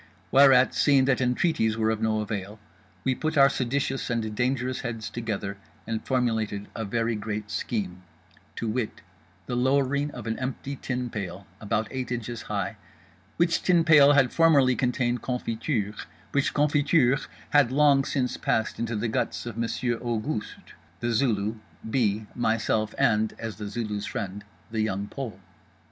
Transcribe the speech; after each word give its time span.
Whereat, 0.31 0.73
seeing 0.73 1.05
that 1.05 1.21
entreaties 1.21 1.77
were 1.77 1.91
of 1.91 2.01
no 2.01 2.21
avail, 2.21 2.57
we 3.03 3.13
put 3.13 3.37
our 3.37 3.49
seditious 3.49 4.09
and 4.09 4.33
dangerous 4.33 4.79
heads 4.79 5.11
together 5.11 5.57
and 5.85 6.03
formulated 6.03 6.67
a 6.75 6.83
very 6.85 7.13
great 7.15 7.51
scheme; 7.51 8.01
to 8.55 8.67
wit, 8.67 9.01
the 9.45 9.55
lowering 9.55 10.09
of 10.09 10.25
an 10.25 10.39
empty 10.39 10.75
tin 10.75 11.11
pail 11.11 11.45
about 11.59 11.87
eight 11.91 12.11
inches 12.11 12.41
high, 12.49 12.77
which 13.37 13.61
tin 13.61 13.83
pail 13.83 14.13
had 14.13 14.33
formerly 14.33 14.75
contained 14.75 15.21
confiture, 15.21 15.93
which 16.31 16.51
confiture 16.51 17.19
had 17.51 17.71
long 17.71 18.03
since 18.03 18.37
passed 18.37 18.79
into 18.79 18.95
the 18.95 19.07
guts 19.07 19.45
of 19.45 19.55
Monsieur 19.55 19.97
Auguste, 19.99 20.73
The 20.99 21.11
Zulu, 21.11 21.57
B., 21.87 22.25
myself, 22.33 22.95
and—as 22.97 23.57
The 23.57 23.67
Zulu's 23.67 24.07
friend—The 24.07 24.81
Young 24.81 25.05
Pole. 25.09 25.39